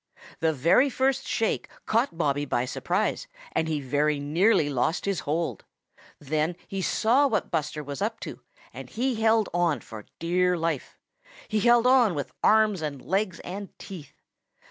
[0.39, 5.63] The very first shake caught Bobby by surprise, and he very nearly lost his hold.
[6.17, 8.41] Then he saw what Buster was up to,
[8.73, 10.97] and he held on for dear life.
[11.47, 14.13] He held on with arms and legs and teeth.